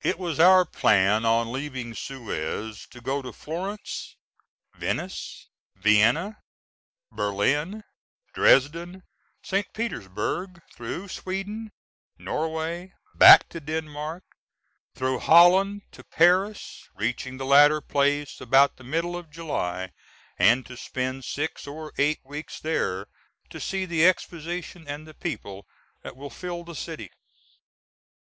It 0.00 0.18
was 0.18 0.40
our 0.40 0.64
plan 0.64 1.26
on 1.26 1.52
leaving 1.52 1.92
Suez 1.94 2.86
to 2.86 3.02
go 3.02 3.20
to 3.20 3.34
Florence, 3.34 4.16
Venice, 4.74 5.50
Vienna, 5.76 6.38
Berlin, 7.12 7.84
Dresden, 8.32 9.02
St. 9.42 9.66
Petersburgh, 9.74 10.62
through 10.72 11.08
Sweden, 11.08 11.70
Norway, 12.16 12.94
back 13.14 13.46
to 13.50 13.60
Denmark, 13.60 14.24
through 14.94 15.18
Holland 15.18 15.82
to 15.92 16.02
Paris, 16.02 16.88
reaching 16.94 17.36
the 17.36 17.44
latter 17.44 17.82
place 17.82 18.40
about 18.40 18.76
the 18.78 18.84
middle 18.84 19.16
of 19.16 19.28
July, 19.30 19.90
and 20.38 20.64
to 20.64 20.78
spend 20.78 21.26
six 21.26 21.66
or 21.66 21.92
eight 21.98 22.20
weeks 22.24 22.58
there 22.58 23.06
to 23.50 23.60
see 23.60 23.84
the 23.84 24.06
Exposition 24.06 24.88
and 24.88 25.06
the 25.06 25.12
people 25.12 25.66
that 26.02 26.16
will 26.16 26.30
fill 26.30 26.64
the 26.64 26.74
city. 26.74 27.10